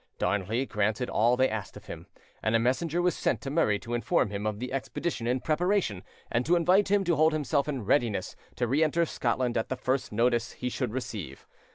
[0.17, 2.07] Darnley granted all they asked of him,
[2.41, 6.01] and a messenger was sent to Murray to inform him of the expedition in preparation,
[6.31, 10.11] and to invite him to hold himself in readiness to reenter Scotland at the first
[10.11, 11.45] notice he should receive.